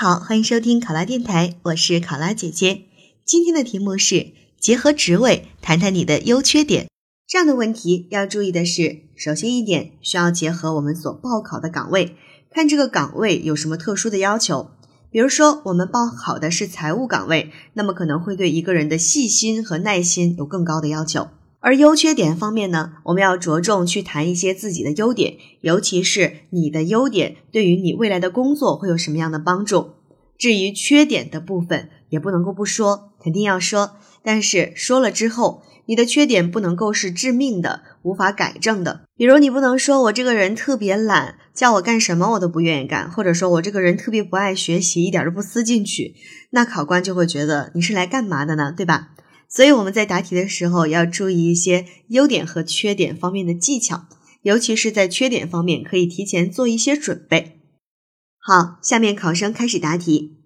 [0.00, 2.82] 好，欢迎收听考拉电台，我是考拉姐姐。
[3.24, 4.28] 今天的题目是
[4.60, 6.86] 结合职位谈谈你的优缺点。
[7.26, 12.14] 这样的问题要注意的是，首先一点需要结合我们所报考的岗位，
[12.48, 14.70] 看这个岗位有什么特殊的要求。
[15.10, 21.26] 比如说，我们报考的是财务岗位，那么可能会对一个人的细心和耐心有更高的要求。
[21.60, 29.94] 而优缺点方面呢，我们要着重去谈一些自己的优点，尤其是你的优点对于你未来的工作会有什么样的帮助。
[30.38, 33.96] 至于缺点的部分，也不能够不说，肯定要说。
[34.22, 39.02] 但是说了之后，你的缺点不能够是致命的、无法改正的。
[39.16, 46.14] 比如你不能说我这个人特别懒，叫我干什么我都不愿意干，或者说我这个人特别不爱学习，一点都不思进取，
[46.50, 48.72] 那考官就会觉得你是来干嘛的呢？
[48.76, 49.08] 对吧？
[49.50, 54.06] 所以我们在答题的时候要注意一些优点和缺点方面的技巧，
[54.42, 57.60] 尤其是在缺点方面可以提前做一些准备。
[58.38, 60.36] 好，下面考生开始答题。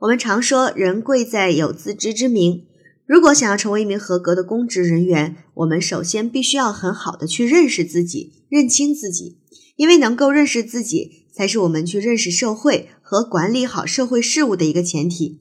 [0.00, 2.64] 我们常说人贵在有自知之明，
[3.06, 9.38] 如果想要成为一名合格的公职人员，我们首先必须要很好的去认识自己，认清自己，
[9.76, 15.40] 因为能够认识自己，才是我们去认识社会和管理好社会事务的一个前提。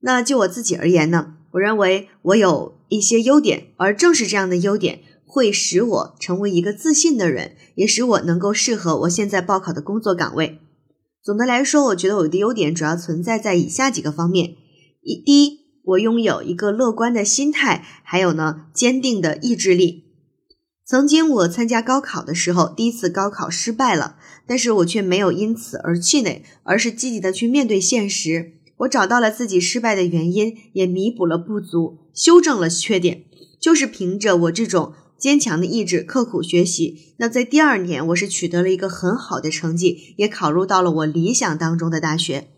[0.00, 1.38] 那就我自己而言呢？
[1.54, 10.58] 我认为我有一些优点，而正是这样的优点会使我成为一个自信的人，也使我能够适合我现在报考的工作岗位。
[11.22, 14.56] 总的来说，我觉得我的优点主要存在在以下几个方面：
[15.02, 20.04] 一，第一，我拥有一个乐观的心态，还有呢，坚定的意志力。
[20.84, 28.54] 曾经我参加高考的时候，第一次高考失败了，但是我却没有因此而气馁，而是积极的去面对现实。
[28.78, 33.24] 我找到了自己失败的原因，也弥补了不足，修正了缺点。
[33.60, 37.14] 就是凭着我这种坚强的意志，刻苦学习。
[37.16, 42.48] 那在第二年，我是取得了一个很好的成绩，也考入到了我理想当中的大学。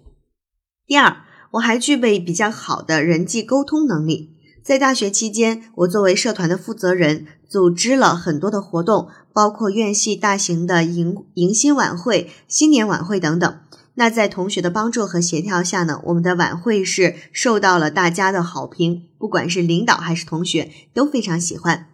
[0.84, 1.18] 第二，
[1.52, 4.32] 我还具备比较好的人际沟通能力。
[4.64, 13.60] 在大学期间，我作为社团的负责人，组织了很多的活动，包括院系大型的迎迎新晚会、新年晚会等等。
[13.98, 21.86] 那在同学的帮助和协调下呢，我们的晚会是受到了大家的好评，不管是领导还是同学都非常喜欢。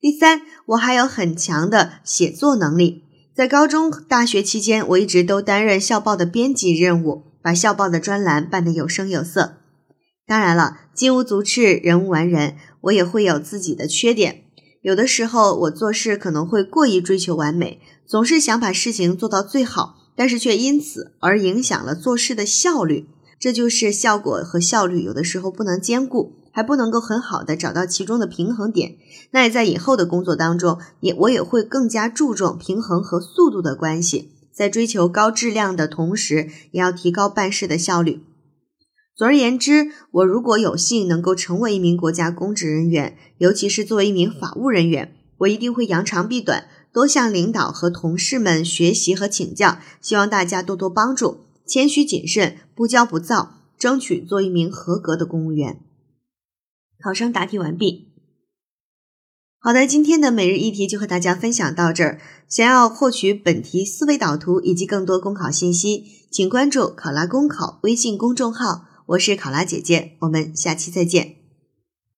[0.00, 3.04] 第三，我还有很强的写作能力，
[3.36, 9.58] 在高中、大学期间，我一直都担任校报的编辑任务，把校报的专栏办得有声有色。
[10.26, 14.44] 当然了，金无足赤，人无完人，我也会有自己的缺点，
[14.80, 20.03] 有的时候我做事可能会过于追求完美，总是想把事情做到最好。
[20.16, 23.06] 但是却因此而影响了做事的效率，
[23.38, 28.96] 这就是效果和效率有的时候不能兼顾，还不能够很好的找到其中的平衡点。
[29.32, 38.20] 那也在以后的工作当中，也我也会更加注重平衡和速度的关系，在追求高质量的同时，也要提高办事的效率。
[39.16, 46.64] 总而言之，我如果有幸能够成为一名国家公职人员，尤其是作为一名法务人员，我一定会扬长避短。
[46.94, 55.80] 多向领导和同事们学习和请教，希望大家多多帮助，谦虚谨慎，不骄不躁，争取做一名合格的公务员。
[57.02, 58.12] 考生答题完毕。
[59.58, 62.20] 好的，今天的每日一题就和大家分享到这儿。
[62.48, 68.86] 想要获取本题思维导图以及更多公考信息，请关注“考拉公考”微信公众号。
[69.06, 71.43] 我是考拉姐姐，我们下期再见。